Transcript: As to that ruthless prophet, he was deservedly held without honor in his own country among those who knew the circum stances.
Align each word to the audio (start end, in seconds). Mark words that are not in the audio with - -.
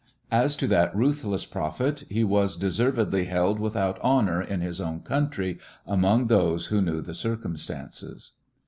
As 0.31 0.55
to 0.55 0.65
that 0.65 0.95
ruthless 0.95 1.45
prophet, 1.45 2.05
he 2.09 2.23
was 2.23 2.55
deservedly 2.55 3.25
held 3.25 3.59
without 3.59 3.99
honor 4.01 4.41
in 4.41 4.59
his 4.61 4.81
own 4.81 5.01
country 5.01 5.59
among 5.85 6.25
those 6.25 6.65
who 6.73 6.81
knew 6.81 7.01
the 7.01 7.13
circum 7.13 7.55
stances. 7.55 8.31